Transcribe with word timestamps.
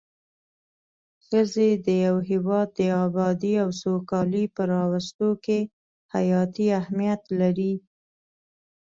ښځی 1.25 1.69
د 1.85 1.87
يو 2.05 2.15
هيواد 2.29 2.67
د 2.79 2.79
ابادي 3.05 3.53
او 3.63 3.69
سوکالي 3.81 4.43
په 4.55 4.61
راوستو 4.73 5.27
کي 5.43 5.59
حياتي 6.13 6.67
اهميت 6.79 7.21
لري 7.39 7.73